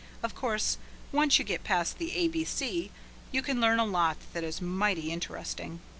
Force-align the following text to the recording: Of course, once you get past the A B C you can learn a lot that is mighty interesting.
Of 0.23 0.33
course, 0.33 0.79
once 1.11 1.37
you 1.37 1.45
get 1.45 1.63
past 1.63 1.99
the 1.99 2.11
A 2.13 2.27
B 2.27 2.43
C 2.43 2.89
you 3.31 3.43
can 3.43 3.61
learn 3.61 3.77
a 3.77 3.85
lot 3.85 4.17
that 4.33 4.43
is 4.43 4.59
mighty 4.59 5.11
interesting. 5.11 5.79